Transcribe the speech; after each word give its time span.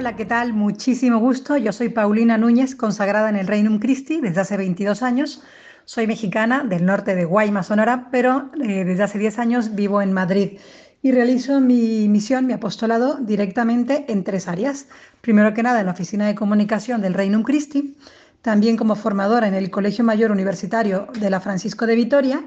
Hola, 0.00 0.16
¿qué 0.16 0.24
tal? 0.24 0.54
Muchísimo 0.54 1.18
gusto. 1.18 1.58
Yo 1.58 1.74
soy 1.74 1.90
Paulina 1.90 2.38
Núñez, 2.38 2.74
consagrada 2.74 3.28
en 3.28 3.36
el 3.36 3.46
Reinum 3.46 3.78
Christi 3.78 4.18
desde 4.22 4.40
hace 4.40 4.56
22 4.56 5.02
años. 5.02 5.42
Soy 5.84 6.06
mexicana 6.06 6.64
del 6.64 6.86
norte 6.86 7.14
de 7.14 7.26
Guaymas, 7.26 7.66
Sonora, 7.66 8.08
pero 8.10 8.50
eh, 8.64 8.86
desde 8.86 9.02
hace 9.02 9.18
10 9.18 9.38
años 9.38 9.74
vivo 9.74 10.00
en 10.00 10.14
Madrid 10.14 10.58
y 11.02 11.12
realizo 11.12 11.60
mi 11.60 12.08
misión, 12.08 12.46
mi 12.46 12.54
apostolado 12.54 13.18
directamente 13.20 14.06
en 14.08 14.24
tres 14.24 14.48
áreas. 14.48 14.86
Primero 15.20 15.52
que 15.52 15.62
nada, 15.62 15.80
en 15.80 15.86
la 15.86 15.92
Oficina 15.92 16.26
de 16.26 16.34
Comunicación 16.34 17.02
del 17.02 17.12
Reinum 17.12 17.42
Christi, 17.42 17.98
también 18.40 18.78
como 18.78 18.96
formadora 18.96 19.48
en 19.48 19.54
el 19.54 19.70
Colegio 19.70 20.02
Mayor 20.02 20.30
Universitario 20.30 21.08
de 21.20 21.28
la 21.28 21.40
Francisco 21.40 21.86
de 21.86 21.96
Vitoria 21.96 22.42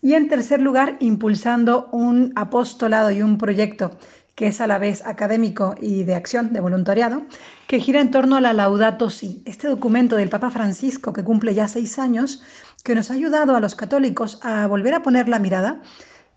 y 0.00 0.14
en 0.14 0.28
tercer 0.28 0.62
lugar, 0.62 0.96
impulsando 1.00 1.90
un 1.92 2.32
apostolado 2.36 3.10
y 3.10 3.20
un 3.20 3.36
proyecto 3.36 3.98
que 4.36 4.46
es 4.48 4.60
a 4.60 4.66
la 4.66 4.78
vez 4.78 5.04
académico 5.04 5.74
y 5.80 6.04
de 6.04 6.14
acción, 6.14 6.52
de 6.52 6.60
voluntariado, 6.60 7.22
que 7.66 7.80
gira 7.80 8.00
en 8.02 8.10
torno 8.10 8.36
a 8.36 8.40
la 8.42 8.52
Laudato 8.52 9.08
Si, 9.08 9.42
este 9.46 9.66
documento 9.66 10.14
del 10.14 10.28
Papa 10.28 10.50
Francisco 10.50 11.14
que 11.14 11.24
cumple 11.24 11.54
ya 11.54 11.66
seis 11.66 11.98
años, 11.98 12.42
que 12.84 12.94
nos 12.94 13.10
ha 13.10 13.14
ayudado 13.14 13.56
a 13.56 13.60
los 13.60 13.74
católicos 13.74 14.38
a 14.42 14.66
volver 14.66 14.92
a 14.92 15.02
poner 15.02 15.26
la 15.28 15.38
mirada 15.38 15.80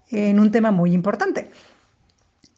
en 0.09 0.39
un 0.39 0.49
tema 0.49 0.71
muy 0.71 0.93
importante, 0.93 1.51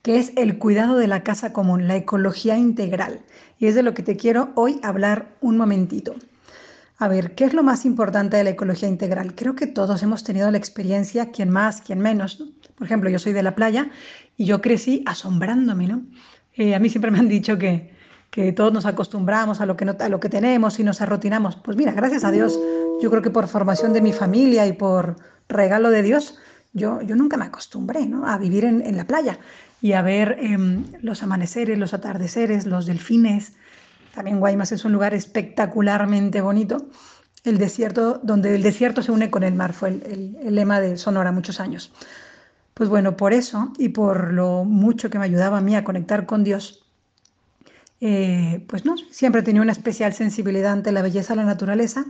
que 0.04 0.20
es 0.20 0.32
el 0.38 0.60
cuidado 0.60 0.98
de 0.98 1.08
la 1.08 1.24
casa 1.24 1.52
común, 1.52 1.88
la 1.88 1.96
ecología 1.96 2.56
integral. 2.56 3.22
Y 3.58 3.66
es 3.66 3.74
de 3.74 3.84
lo 3.84 3.96
que 3.96 4.04
te 4.04 4.18
quiero 4.18 4.52
hoy 4.56 4.80
hablar 4.84 5.36
un 5.42 5.58
momentito. 5.58 6.16
A 7.02 7.08
ver, 7.08 7.34
¿qué 7.34 7.46
es 7.46 7.56
lo 7.56 7.64
más 7.64 7.84
importante 7.86 8.38
de 8.38 8.44
la 8.44 8.52
ecología 8.52 8.88
integral? 8.88 9.34
Creo 9.34 9.56
que 9.56 9.66
todos 9.66 10.04
hemos 10.04 10.24
tenido 10.24 10.52
la 10.52 10.60
experiencia, 10.60 11.32
quien 11.32 11.50
más, 11.50 11.82
quien 11.82 11.98
menos. 11.98 12.44
Por 12.76 12.86
ejemplo, 12.86 13.10
yo 13.10 13.18
soy 13.18 13.34
de 13.34 13.42
la 13.42 13.56
playa 13.56 13.90
y 14.38 14.46
yo 14.46 14.62
crecí 14.62 15.02
asombrándome, 15.08 15.88
¿no? 15.88 16.04
Eh, 16.54 16.76
a 16.76 16.80
mí 16.80 16.90
siempre 16.90 17.10
me 17.10 17.18
han 17.18 17.28
dicho 17.28 17.58
que, 17.58 17.92
que 18.30 18.52
todos 18.52 18.72
nos 18.72 18.86
acostumbramos 18.86 19.62
a 19.62 19.66
lo, 19.66 19.76
que 19.76 19.86
a 19.86 20.10
lo 20.10 20.20
que 20.20 20.30
tenemos 20.30 20.80
y 20.80 20.84
nos 20.84 21.02
arrotinamos. 21.02 21.56
Pues 21.56 21.76
mira, 21.76 21.92
gracias 21.92 22.24
a 22.24 22.30
Dios, 22.30 22.60
yo 23.02 23.10
creo 23.10 23.24
que 23.24 23.32
por 23.32 23.48
formación 23.48 23.94
de 23.94 24.02
mi 24.02 24.14
familia 24.14 24.68
y 24.68 24.74
por 24.74 25.16
regalo 25.50 25.90
de 25.90 26.04
Dios, 26.04 26.38
yo, 26.72 27.02
yo 27.02 27.16
nunca 27.16 27.36
me 27.36 27.46
acostumbré 27.46 28.06
¿no? 28.06 28.28
a 28.28 28.38
vivir 28.38 28.64
en, 28.64 28.86
en, 28.86 28.96
la 28.96 29.08
playa 29.08 29.40
y 29.82 29.94
a 29.94 30.04
ver 30.04 30.38
eh, 30.40 30.56
los 31.02 31.24
amaneceres, 31.24 31.80
los 31.80 31.96
atardeceres, 31.96 32.68
los 32.68 32.86
delfines, 32.86 33.54
también 34.14 34.40
Guaymas 34.40 34.72
es 34.72 34.86
un 34.86 34.92
lugar 34.92 35.14
espectacularmente 35.14 36.42
bonito. 36.42 36.88
El 37.44 37.58
desierto, 37.58 38.20
donde 38.24 38.56
el 38.56 38.62
desierto 38.62 39.02
se 39.02 39.12
une 39.12 39.32
con 39.32 39.44
el 39.44 39.56
mar, 39.56 39.74
fue 39.74 39.90
el, 39.90 40.38
lema 40.56 40.80
de 40.80 40.98
Sonora 40.98 41.32
muchos 41.32 41.60
años. 41.60 41.92
Pues 42.74 42.88
bueno, 42.88 43.18
por 43.18 43.34
eso 43.34 43.74
y 43.78 43.90
por 43.90 44.32
lo 44.32 44.64
mucho 44.64 45.10
que 45.10 45.18
me 45.18 45.26
ayudaba 45.26 45.58
a 45.58 45.62
mí 45.62 45.76
a 45.76 45.84
conectar 45.84 46.26
con 46.26 46.44
Dios, 46.44 46.86
eh, 48.00 48.64
pues 48.68 48.86
no, 48.86 48.96
siempre 49.12 49.44
tenía 49.44 49.62
una 49.62 49.72
especial 49.72 50.14
sensibilidad 50.14 50.72
ante 50.72 50.92
la 50.92 51.02
belleza 51.02 51.34
de 51.34 51.38
la 51.38 51.46
naturaleza 51.46 52.06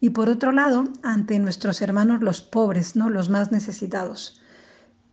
y 0.00 0.10
por 0.10 0.28
otro 0.28 0.50
lado 0.50 0.84
ante 1.02 1.38
nuestros 1.38 1.80
hermanos 1.82 2.20
los 2.20 2.40
pobres, 2.42 2.96
¿no? 2.96 3.10
los 3.10 3.28
más 3.28 3.52
necesitados. 3.52 4.40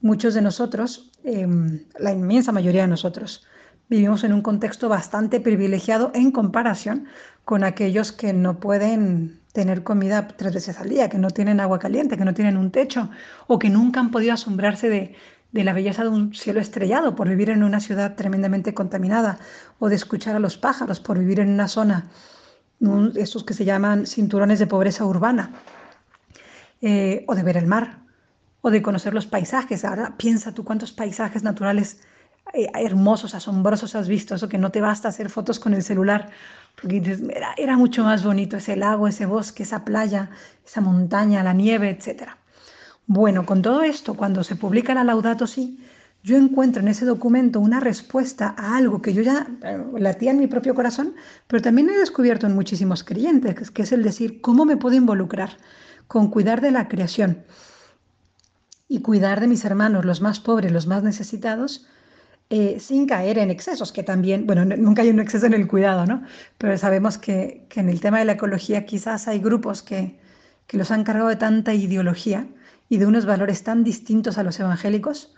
Muchos 0.01 0.33
de 0.33 0.41
nosotros, 0.41 1.11
em, 1.23 1.85
la 1.99 2.11
inmensa 2.11 2.51
mayoría 2.51 2.81
de 2.81 2.87
nosotros, 2.87 3.45
vivimos 3.93 4.23
en 4.23 4.33
un 4.33 4.41
contexto 4.41 4.89
bastante 4.89 5.39
privilegiado 5.39 6.09
en 6.15 6.31
comparación 6.31 7.05
con 7.45 7.63
aquellos 7.63 8.11
que 8.11 8.33
no 8.33 8.59
pueden 8.59 9.39
tener 9.51 9.83
comida 9.83 10.29
tres 10.29 10.55
veces 10.55 10.79
al 10.79 10.89
día, 10.89 11.09
que 11.09 11.19
no 11.19 11.29
tienen 11.29 11.59
agua 11.59 11.77
caliente, 11.77 12.17
que 12.17 12.25
no 12.25 12.33
tienen 12.33 12.57
un 12.57 12.71
techo 12.71 13.11
o 13.45 13.59
que 13.59 13.69
nunca 13.69 13.99
han 13.99 14.09
podido 14.09 14.33
asombrarse 14.33 14.89
de, 14.89 15.15
la 15.51 15.73
belleza 15.73 16.01
de 16.01 16.09
un 16.09 16.33
cielo 16.33 16.59
estrellado 16.59 17.15
por 17.15 17.29
vivir 17.29 17.51
en 17.51 17.63
una 17.63 17.79
ciudad 17.79 18.15
tremendamente 18.15 18.73
contaminada 18.73 19.37
o 19.77 19.89
de 19.89 19.95
escuchar 19.95 20.35
a 20.35 20.39
los 20.39 20.57
pájaros 20.57 20.99
por 20.99 21.19
vivir 21.19 21.39
en 21.39 21.49
una 21.49 21.67
zona, 21.67 22.09
estos 23.13 23.43
que 23.43 23.53
se 23.53 23.63
llaman 23.63 24.07
cinturones 24.07 24.57
de 24.57 24.65
pobreza 24.65 25.05
urbana, 25.05 25.51
eh, 26.81 27.25
o 27.27 27.35
de 27.35 27.43
ver 27.43 27.57
el 27.57 27.67
mar, 27.67 27.99
o 28.61 28.71
de 28.71 28.81
conocer 28.81 29.13
los 29.13 29.27
paisajes. 29.27 29.85
Ahora 29.85 30.15
piensa 30.17 30.51
tú 30.51 30.63
cuántos 30.63 30.91
paisajes 30.91 31.43
naturales 31.43 31.99
hermosos, 32.53 33.33
asombrosos 33.35 33.95
has 33.95 34.07
visto, 34.07 34.35
eso 34.35 34.49
que 34.49 34.57
no 34.57 34.71
te 34.71 34.81
basta 34.81 35.07
hacer 35.07 35.29
fotos 35.29 35.59
con 35.59 35.73
el 35.73 35.83
celular, 35.83 36.29
porque 36.79 36.97
era, 37.35 37.53
era, 37.57 37.77
mucho 37.77 38.03
más 38.03 38.23
bonito 38.23 38.57
ese 38.57 38.75
lago, 38.75 39.07
ese 39.07 39.25
bosque, 39.25 39.63
esa 39.63 39.83
playa, 39.83 40.29
esa 40.65 40.81
montaña, 40.81 41.43
la 41.43 41.53
nieve, 41.53 41.89
etc. 41.89 42.29
Bueno, 43.07 43.45
con 43.45 43.61
todo 43.61 43.83
esto, 43.83 44.13
cuando 44.13 44.43
se 44.43 44.55
publica 44.55 44.93
la 44.93 45.03
Laudato 45.03 45.47
Si, 45.47 45.79
yo 46.23 46.37
encuentro 46.37 46.81
en 46.81 46.87
ese 46.87 47.05
documento 47.05 47.59
una 47.59 47.81
respuesta 47.81 48.55
a 48.57 48.77
algo 48.77 49.01
que 49.01 49.13
yo 49.13 49.21
ya 49.21 49.45
eh, 49.61 49.77
latía 49.97 50.31
en 50.31 50.39
mi 50.39 50.47
propio 50.47 50.73
corazón, 50.73 51.15
pero 51.47 51.61
también 51.61 51.89
he 51.89 51.97
descubierto 51.97 52.47
en 52.47 52.55
muchísimos 52.55 53.03
creyentes, 53.03 53.71
que 53.71 53.81
es 53.81 53.91
el 53.91 54.03
decir, 54.03 54.39
¿cómo 54.39 54.63
me 54.63 54.77
puedo 54.77 54.95
involucrar 54.95 55.57
con 56.07 56.29
cuidar 56.29 56.61
de 56.61 56.71
la 56.71 56.87
creación 56.87 57.43
y 58.87 59.01
cuidar 59.01 59.41
de 59.41 59.47
mis 59.47 59.65
hermanos, 59.65 60.05
los 60.05 60.21
más 60.21 60.39
pobres, 60.39 60.71
los 60.71 60.87
más 60.87 61.03
necesitados? 61.03 61.87
Eh, 62.49 62.79
sin 62.79 63.07
caer 63.07 63.39
en 63.39 63.49
excesos, 63.49 63.91
que 63.91 64.03
también, 64.03 64.45
bueno, 64.45 64.63
nunca 64.65 65.01
hay 65.01 65.09
un 65.09 65.19
exceso 65.19 65.45
en 65.47 65.53
el 65.53 65.67
cuidado, 65.67 66.05
¿no? 66.05 66.23
Pero 66.57 66.77
sabemos 66.77 67.17
que, 67.17 67.65
en 67.73 67.89
el 67.89 67.99
tema 67.99 68.19
de 68.19 68.25
la 68.25 68.33
ecología 68.33 68.85
quizás 68.85 69.27
hay 69.27 69.39
grupos 69.39 69.81
que, 69.81 70.19
que 70.67 70.77
los 70.77 70.91
han 70.91 71.03
cargado 71.03 71.29
de 71.29 71.35
tanta 71.37 71.73
ideología 71.73 72.47
y 72.89 72.97
de 72.97 73.07
unos 73.07 73.25
valores 73.25 73.63
tan 73.63 73.83
distintos 73.83 74.37
a 74.37 74.43
los 74.43 74.59
evangélicos, 74.59 75.33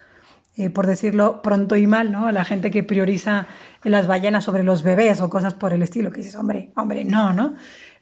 eh, 0.57 0.69
por 0.69 0.87
decirlo 0.87 1.41
pronto 1.41 1.75
y 1.75 1.85
mal, 1.85 2.11
¿no? 2.11 2.31
La 2.31 2.45
gente 2.45 2.71
que 2.71 2.83
prioriza 2.83 3.47
las 3.83 4.07
ballenas 4.07 4.45
sobre 4.45 4.63
los 4.63 4.83
bebés 4.83 5.21
o 5.21 5.29
cosas 5.29 5.53
por 5.53 5.73
el 5.73 5.81
estilo, 5.83 6.11
que 6.11 6.21
dices, 6.21 6.35
hombre, 6.35 6.71
hombre, 6.75 7.03
no, 7.05 7.33
¿no? 7.33 7.55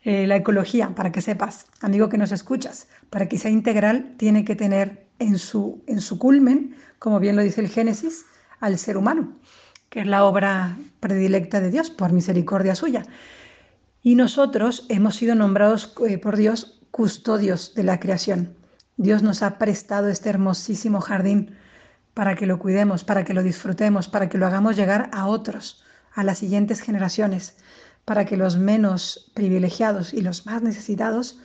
Eh, 0.03 0.27
la 0.27 0.35
ecología, 0.35 0.93
para 0.95 1.11
que 1.11 1.21
sepas, 1.21 1.65
amigo 1.81 2.09
que 2.09 2.17
nos 2.17 2.31
escuchas, 2.31 2.87
para 3.09 3.27
que 3.27 3.37
sea 3.37 3.49
integral, 3.49 4.13
tiene 4.17 4.45
que 4.45 4.55
tener 4.55 5.07
en 5.19 5.39
su, 5.39 5.83
en 5.87 6.01
su 6.01 6.19
culmen, 6.19 6.75
como 6.99 7.19
bien 7.19 7.35
lo 7.35 7.41
dice 7.41 7.61
el 7.61 7.69
Génesis, 7.69 8.25
al 8.63 8.79
ser 8.79 8.95
humano, 8.95 9.37
que 9.89 9.99
es 9.99 10.07
la 10.07 10.23
obra 10.23 10.77
predilecta 11.01 11.59
de 11.59 11.69
Dios 11.69 11.89
por 11.89 12.13
misericordia 12.13 12.75
suya. 12.75 13.05
Y 14.01 14.15
nosotros 14.15 14.85
hemos 14.87 15.17
sido 15.17 15.35
nombrados 15.35 15.93
eh, 16.07 16.17
por 16.17 16.37
Dios 16.37 16.79
custodios 16.89 17.73
de 17.73 17.83
la 17.83 17.99
creación. 17.99 18.55
Dios 18.95 19.21
nos 19.21 19.43
ha 19.43 19.57
prestado 19.57 20.07
este 20.07 20.29
hermosísimo 20.29 21.01
jardín 21.01 21.57
para 22.13 22.35
que 22.35 22.45
lo 22.45 22.57
cuidemos, 22.57 23.03
para 23.03 23.25
que 23.25 23.33
lo 23.33 23.43
disfrutemos, 23.43 24.07
para 24.07 24.29
que 24.29 24.37
lo 24.37 24.45
hagamos 24.45 24.77
llegar 24.77 25.09
a 25.11 25.27
otros, 25.27 25.83
a 26.13 26.23
las 26.23 26.37
siguientes 26.37 26.79
generaciones, 26.79 27.57
para 28.05 28.23
que 28.23 28.37
los 28.37 28.55
menos 28.55 29.29
privilegiados 29.33 30.13
y 30.13 30.21
los 30.21 30.45
más 30.45 30.61
necesitados, 30.61 31.37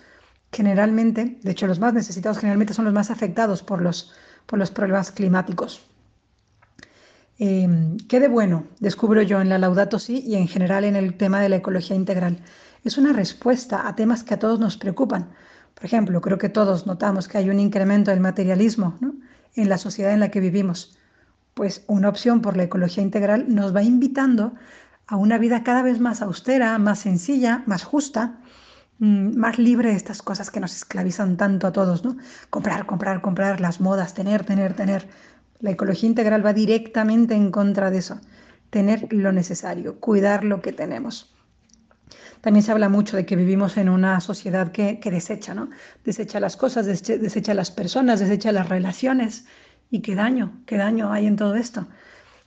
generalmente, 0.53 1.41
de 1.43 1.51
hecho 1.51 1.67
los 1.67 1.81
más 1.81 1.95
necesitados 1.95 2.39
generalmente 2.39 2.75
son 2.75 2.85
los 2.85 2.95
más 2.95 3.11
afectados 3.11 3.65
por 3.65 3.83
los, 3.83 4.13
por 4.47 4.61
los 4.61 4.71
problemas 4.71 5.11
climáticos. 5.11 5.88
Em, 7.39 7.99
¿Qué 8.09 8.19
de 8.19 8.27
bueno 8.27 8.67
descubro 8.81 9.23
yo 9.23 9.41
en 9.41 9.49
la 9.49 9.59
Laudato 9.59 10.01
Si 10.01 10.19
y 10.27 10.35
en 10.35 10.49
general 10.49 10.85
en 10.85 10.97
el 10.97 11.17
tema 11.17 11.41
de 11.41 11.49
la 11.49 11.57
ecología 11.57 11.95
integral? 11.95 12.41
Es 12.83 12.99
una 12.99 13.13
respuesta 13.13 13.87
a 13.87 13.95
temas 13.95 14.25
que 14.25 14.35
a 14.35 14.39
todos 14.41 14.59
nos 14.59 14.77
preocupan. 14.77 15.31
Por 15.75 15.85
ejemplo, 15.85 16.21
creo 16.21 16.39
que 16.39 16.49
todos 16.49 16.87
notamos 16.87 17.29
que 17.29 17.39
hay 17.39 17.49
un 17.49 17.61
incremento 17.61 18.11
del 18.11 18.19
materialismo 18.21 18.99
en 19.55 19.69
la 19.69 19.79
sociedad 19.79 20.13
en 20.13 20.21
la 20.21 20.31
que 20.31 20.41
vivimos. 20.41 20.99
Pues 21.55 21.85
una 21.87 22.09
opción 22.09 22.41
por 22.43 22.57
la 22.57 22.65
ecología 22.65 23.05
integral 23.05 23.47
nos 23.49 23.75
va 23.75 23.85
invitando 23.85 24.55
a 25.07 25.17
una 25.17 25.39
vida 25.39 25.63
cada 25.63 25.83
vez 25.83 26.01
más 26.01 26.23
austera, 26.23 26.77
más 26.79 27.01
sencilla, 27.01 27.63
más 27.67 27.85
justa, 27.85 28.41
mm, 28.99 29.37
más 29.37 29.59
libre 29.59 29.91
de 29.91 29.97
estas 29.97 30.23
cosas 30.23 30.51
que 30.51 30.61
nos 30.61 30.75
esclavizan 30.75 31.37
tanto 31.37 31.69
a 31.69 31.73
todos. 31.73 32.03
Comprar, 32.51 32.87
comprar, 32.87 33.21
comprar, 33.21 33.61
las 33.61 33.81
modas, 33.81 34.15
tener, 34.15 34.45
tener, 34.45 34.75
tener. 34.75 35.09
La 35.61 35.71
ecología 35.71 36.09
integral 36.09 36.45
va 36.45 36.53
directamente 36.53 37.35
en 37.35 37.51
contra 37.51 37.91
de 37.91 37.99
eso, 37.99 38.21
tener 38.71 39.13
lo 39.13 39.33
necesario, 39.33 39.99
cuidar 39.99 40.45
lo 40.45 40.63
que 40.63 40.73
tenemos. 40.73 41.35
También 42.41 42.63
se 42.63 42.71
habla 42.71 42.89
mucho 42.89 43.17
de 43.17 43.27
que 43.27 43.35
vivimos 43.35 43.77
en 43.77 43.89
una 43.89 44.21
sociedad 44.21 44.71
que, 44.71 45.01
desecha, 45.05 45.55
¿no? 45.55 45.71
Desecha 46.05 46.39
las 46.39 46.57
cosas, 46.57 46.87
desecha 46.87 47.55
las 47.55 47.71
personas, 47.71 48.21
desecha 48.21 48.53
las 48.53 48.69
relaciones. 48.69 49.47
¿Y 49.91 50.01
qué 50.01 50.15
daño? 50.15 50.61
¿Qué 50.67 50.77
daño 50.77 51.13
hay 51.13 51.27
en 51.27 51.37
todo 51.37 51.57
esto? 51.57 51.89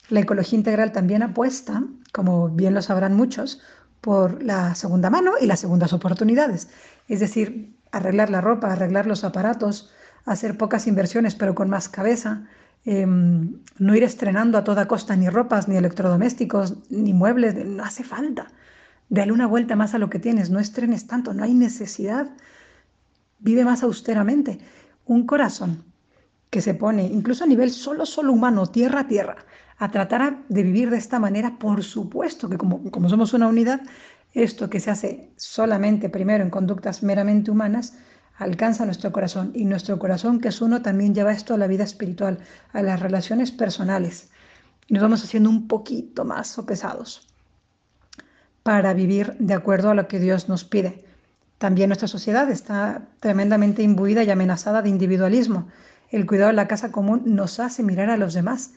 La 0.09 0.21
ecología 0.21 0.57
integral 0.57 0.91
también 0.91 1.23
apuesta, 1.23 1.83
como 2.13 2.49
bien 2.49 2.73
lo 2.73 2.81
sabrán 2.81 3.15
muchos, 3.15 3.61
por 3.99 4.41
la 4.41 4.75
segunda 4.75 5.09
mano 5.09 5.33
y 5.39 5.45
las 5.45 5.59
segundas 5.59 5.93
oportunidades. 5.93 6.69
Es 7.07 7.19
decir, 7.19 7.75
arreglar 7.91 8.29
la 8.29 8.41
ropa, 8.41 8.71
arreglar 8.71 9.05
los 9.05 9.23
aparatos, 9.23 9.91
hacer 10.25 10.57
pocas 10.57 10.87
inversiones 10.87 11.35
pero 11.35 11.55
con 11.55 11.69
más 11.69 11.89
cabeza, 11.89 12.47
em, 12.85 13.57
no 13.77 13.95
ir 13.95 14.03
estrenando 14.03 14.57
a 14.57 14.63
toda 14.63 14.87
costa 14.87 15.15
ni 15.15 15.29
ropas, 15.29 15.67
ni 15.67 15.75
electrodomésticos, 15.77 16.75
ni 16.89 17.13
muebles, 17.13 17.55
no 17.65 17.83
hace 17.83 18.03
falta. 18.03 18.47
Dale 19.09 19.31
una 19.31 19.47
vuelta 19.47 19.75
más 19.75 19.93
a 19.93 19.99
lo 19.99 20.09
que 20.09 20.19
tienes, 20.19 20.49
no 20.49 20.59
estrenes 20.59 21.07
tanto, 21.07 21.33
no 21.33 21.43
hay 21.43 21.53
necesidad. 21.53 22.29
Vive 23.39 23.65
más 23.65 23.83
austeramente. 23.83 24.59
Un 25.05 25.25
corazón 25.25 25.83
que 26.49 26.61
se 26.61 26.73
pone, 26.73 27.03
incluso 27.05 27.43
a 27.43 27.47
nivel 27.47 27.71
solo, 27.71 28.05
solo 28.05 28.33
humano, 28.33 28.67
tierra 28.67 29.01
a 29.01 29.07
tierra, 29.07 29.37
a 29.77 29.89
tratar 29.89 30.43
de 30.47 30.63
vivir 30.63 30.89
de 30.89 30.97
esta 30.97 31.19
manera, 31.19 31.57
por 31.57 31.83
supuesto 31.83 32.49
que 32.49 32.57
como, 32.57 32.91
como 32.91 33.09
somos 33.09 33.33
una 33.33 33.47
unidad, 33.47 33.81
esto 34.33 34.69
que 34.69 34.79
se 34.79 34.91
hace 34.91 35.31
solamente 35.37 36.09
primero 36.09 36.43
en 36.43 36.49
conductas 36.49 37.03
meramente 37.03 37.51
humanas, 37.51 37.93
alcanza 38.37 38.85
nuestro 38.85 39.11
corazón 39.11 39.51
y 39.53 39.65
nuestro 39.65 39.99
corazón 39.99 40.39
que 40.39 40.49
es 40.49 40.61
uno 40.61 40.81
también 40.81 41.13
lleva 41.13 41.31
esto 41.31 41.53
a 41.53 41.57
la 41.57 41.67
vida 41.67 41.83
espiritual, 41.83 42.39
a 42.73 42.81
las 42.81 42.99
relaciones 42.99 43.51
personales. 43.51 44.29
Y 44.87 44.93
nos 44.93 45.03
vamos 45.03 45.23
haciendo 45.23 45.49
un 45.49 45.67
poquito 45.67 46.25
más 46.25 46.47
sopesados 46.47 47.27
para 48.63 48.93
vivir 48.93 49.35
de 49.39 49.53
acuerdo 49.53 49.89
a 49.89 49.95
lo 49.95 50.07
que 50.07 50.19
Dios 50.19 50.49
nos 50.49 50.63
pide. 50.63 51.03
También 51.57 51.89
nuestra 51.89 52.07
sociedad 52.07 52.49
está 52.49 53.03
tremendamente 53.19 53.83
imbuida 53.83 54.23
y 54.23 54.31
amenazada 54.31 54.81
de 54.81 54.89
individualismo. 54.89 55.67
El 56.09 56.25
cuidado 56.25 56.49
de 56.49 56.55
la 56.55 56.67
casa 56.67 56.91
común 56.91 57.23
nos 57.25 57.59
hace 57.59 57.83
mirar 57.83 58.09
a 58.09 58.17
los 58.17 58.33
demás. 58.33 58.71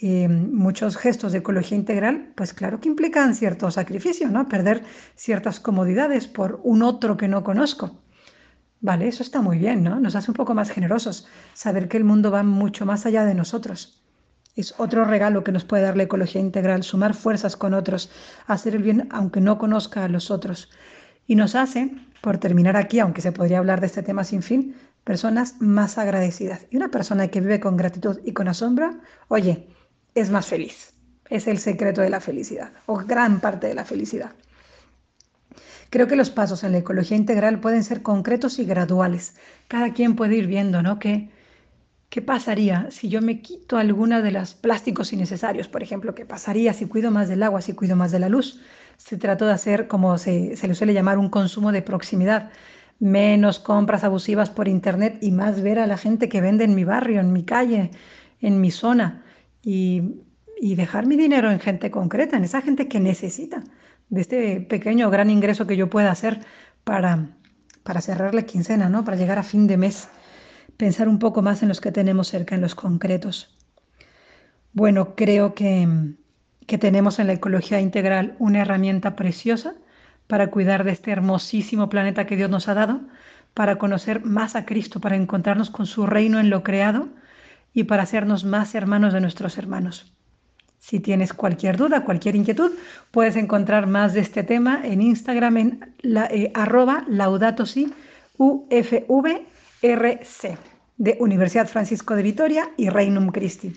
Eh, 0.00 0.28
muchos 0.28 0.96
gestos 0.96 1.32
de 1.32 1.38
ecología 1.38 1.76
integral, 1.76 2.32
pues 2.36 2.54
claro 2.54 2.80
que 2.80 2.88
implican 2.88 3.34
cierto 3.34 3.70
sacrificio, 3.70 4.28
¿no? 4.28 4.48
Perder 4.48 4.84
ciertas 5.16 5.58
comodidades 5.60 6.28
por 6.28 6.60
un 6.62 6.82
otro 6.82 7.16
que 7.16 7.26
no 7.26 7.42
conozco. 7.42 7.96
Vale, 8.80 9.08
eso 9.08 9.24
está 9.24 9.40
muy 9.40 9.58
bien, 9.58 9.82
¿no? 9.82 9.98
Nos 9.98 10.14
hace 10.14 10.30
un 10.30 10.36
poco 10.36 10.54
más 10.54 10.70
generosos 10.70 11.26
saber 11.52 11.88
que 11.88 11.96
el 11.96 12.04
mundo 12.04 12.30
va 12.30 12.44
mucho 12.44 12.86
más 12.86 13.06
allá 13.06 13.24
de 13.24 13.34
nosotros. 13.34 14.00
Es 14.54 14.74
otro 14.78 15.04
regalo 15.04 15.42
que 15.42 15.52
nos 15.52 15.64
puede 15.64 15.82
dar 15.82 15.96
la 15.96 16.04
ecología 16.04 16.40
integral, 16.40 16.82
sumar 16.82 17.14
fuerzas 17.14 17.56
con 17.56 17.74
otros, 17.74 18.10
hacer 18.46 18.76
el 18.76 18.82
bien 18.82 19.08
aunque 19.10 19.40
no 19.40 19.58
conozca 19.58 20.04
a 20.04 20.08
los 20.08 20.30
otros. 20.30 20.70
Y 21.26 21.34
nos 21.34 21.54
hace, 21.56 21.90
por 22.20 22.38
terminar 22.38 22.76
aquí, 22.76 23.00
aunque 23.00 23.20
se 23.20 23.32
podría 23.32 23.58
hablar 23.58 23.80
de 23.80 23.86
este 23.86 24.02
tema 24.02 24.22
sin 24.24 24.42
fin, 24.42 24.76
personas 25.04 25.56
más 25.60 25.98
agradecidas. 25.98 26.66
Y 26.70 26.76
una 26.76 26.90
persona 26.90 27.28
que 27.28 27.40
vive 27.40 27.60
con 27.60 27.76
gratitud 27.76 28.20
y 28.24 28.32
con 28.32 28.46
asombro, 28.46 28.98
oye, 29.28 29.68
es 30.14 30.30
más 30.30 30.46
feliz. 30.46 30.94
Es 31.30 31.46
el 31.46 31.58
secreto 31.58 32.00
de 32.00 32.10
la 32.10 32.20
felicidad, 32.20 32.72
o 32.86 32.96
gran 32.96 33.40
parte 33.40 33.66
de 33.66 33.74
la 33.74 33.84
felicidad. 33.84 34.32
Creo 35.90 36.06
que 36.06 36.16
los 36.16 36.30
pasos 36.30 36.64
en 36.64 36.72
la 36.72 36.78
ecología 36.78 37.16
integral 37.16 37.60
pueden 37.60 37.84
ser 37.84 38.02
concretos 38.02 38.58
y 38.58 38.64
graduales. 38.64 39.36
Cada 39.68 39.92
quien 39.92 40.16
puede 40.16 40.36
ir 40.36 40.46
viendo, 40.46 40.82
¿no? 40.82 40.98
Que 40.98 41.30
¿Qué 42.10 42.22
pasaría 42.22 42.90
si 42.90 43.10
yo 43.10 43.20
me 43.20 43.42
quito 43.42 43.76
alguna 43.76 44.22
de 44.22 44.30
los 44.30 44.54
plásticos 44.54 45.12
innecesarios? 45.12 45.68
Por 45.68 45.82
ejemplo, 45.82 46.14
¿qué 46.14 46.24
pasaría 46.24 46.72
si 46.72 46.86
cuido 46.86 47.10
más 47.10 47.28
del 47.28 47.42
agua, 47.42 47.60
si 47.60 47.74
cuido 47.74 47.96
más 47.96 48.12
de 48.12 48.18
la 48.18 48.30
luz? 48.30 48.60
Se 48.96 49.18
trató 49.18 49.44
de 49.46 49.52
hacer, 49.52 49.88
como 49.88 50.16
se, 50.16 50.56
le 50.60 50.74
suele 50.74 50.94
llamar, 50.94 51.18
un 51.18 51.28
consumo 51.28 51.70
de 51.70 51.82
proximidad. 51.82 52.50
Menos 52.98 53.58
compras 53.58 54.04
abusivas 54.04 54.48
por 54.48 54.68
internet 54.68 55.18
y 55.20 55.32
más 55.32 55.60
ver 55.60 55.78
a 55.78 55.86
la 55.86 55.98
gente 55.98 56.30
que 56.30 56.40
vende 56.40 56.64
en 56.64 56.74
mi 56.74 56.84
barrio, 56.84 57.20
en 57.20 57.32
mi 57.32 57.44
calle, 57.44 57.90
en 58.40 58.60
mi 58.60 58.70
zona. 58.70 59.22
Y, 59.62 60.22
y 60.60 60.76
dejar 60.76 61.06
mi 61.06 61.16
dinero 61.16 61.50
en 61.50 61.60
gente 61.60 61.90
concreta, 61.90 62.38
en 62.38 62.44
esa 62.44 62.62
gente 62.62 62.88
que 62.88 63.00
necesita 63.00 63.62
de 64.10 64.20
este 64.20 64.60
pequeño 64.60 65.08
o 65.08 65.10
gran 65.10 65.30
ingreso 65.30 65.66
que 65.66 65.76
yo 65.76 65.90
pueda 65.90 66.10
hacer 66.10 66.40
para, 66.84 67.28
para 67.82 68.00
cerrar 68.00 68.34
la 68.34 68.42
quincena, 68.42 68.88
¿no? 68.88 69.04
Para 69.04 69.16
llegar 69.16 69.38
a 69.38 69.42
fin 69.42 69.66
de 69.66 69.76
mes 69.76 70.08
pensar 70.76 71.08
un 71.08 71.18
poco 71.18 71.42
más 71.42 71.62
en 71.62 71.68
los 71.68 71.80
que 71.80 71.92
tenemos 71.92 72.28
cerca, 72.28 72.54
en 72.54 72.60
los 72.60 72.74
concretos. 72.74 73.54
Bueno, 74.72 75.14
creo 75.16 75.54
que, 75.54 75.88
que 76.66 76.78
tenemos 76.78 77.18
en 77.18 77.26
la 77.26 77.32
ecología 77.34 77.80
integral 77.80 78.36
una 78.38 78.60
herramienta 78.60 79.16
preciosa 79.16 79.74
para 80.28 80.50
cuidar 80.50 80.84
de 80.84 80.92
este 80.92 81.10
hermosísimo 81.10 81.88
planeta 81.88 82.26
que 82.26 82.36
Dios 82.36 82.50
nos 82.50 82.68
ha 82.68 82.74
dado, 82.74 83.00
para 83.54 83.76
conocer 83.76 84.24
más 84.24 84.54
a 84.54 84.66
Cristo, 84.66 85.00
para 85.00 85.16
encontrarnos 85.16 85.70
con 85.70 85.86
su 85.86 86.06
reino 86.06 86.38
en 86.38 86.50
lo 86.50 86.62
creado 86.62 87.08
y 87.72 87.84
para 87.84 88.04
hacernos 88.04 88.44
más 88.44 88.74
hermanos 88.74 89.12
de 89.12 89.20
nuestros 89.20 89.58
hermanos. 89.58 90.17
Si 90.78 91.00
tienes 91.00 91.32
cualquier 91.32 91.76
duda, 91.76 92.04
cualquier 92.04 92.36
inquietud, 92.36 92.72
puedes 93.10 93.36
encontrar 93.36 93.86
más 93.86 94.14
de 94.14 94.20
este 94.20 94.42
tema 94.42 94.80
en 94.84 95.02
Instagram 95.02 95.56
en 95.56 95.94
la, 96.00 96.26
eh, 96.26 96.50
arroba 96.54 97.04
laudatosi 97.08 97.92
ufv 98.38 99.46
RC 99.82 100.58
de 100.96 101.16
Universidad 101.20 101.68
Francisco 101.68 102.16
de 102.16 102.22
Vitoria 102.22 102.70
y 102.76 102.88
Reinum 102.88 103.30
Christi. 103.30 103.72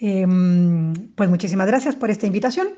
Em, 0.00 0.94
pues 1.14 1.28
muchísimas 1.28 1.66
gracias 1.66 1.96
por 1.96 2.10
esta 2.10 2.26
invitación. 2.26 2.68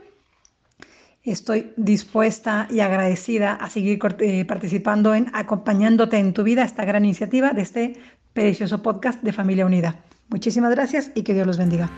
Estoy 1.23 1.73
dispuesta 1.77 2.67
y 2.71 2.81
agradecida 2.81 3.53
a 3.55 3.69
seguir 3.69 3.99
eh, 4.21 4.45
participando 4.47 5.15
en 5.15 5.31
acompañándote 5.35 6.19
en 6.19 6.33
tu 6.33 6.43
vida 6.43 6.65
esta 6.65 6.85
gran 6.85 7.05
iniciativa 7.05 7.51
de 7.51 7.63
este 7.63 7.97
precioso 8.33 8.83
podcast 8.83 9.23
de 9.23 9.33
Familia 9.33 9.67
Unida. 9.67 9.97
Muchísimas 10.29 10.71
gracias 10.71 11.11
y 11.15 11.23
que 11.23 11.35
Dios 11.35 11.47
los 11.47 11.59
bendiga. 11.59 11.91